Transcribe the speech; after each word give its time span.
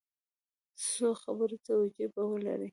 څو 0.89 1.07
خبري 1.21 1.57
توجیې 1.67 2.05
به 2.13 2.21
ولري. 2.29 2.69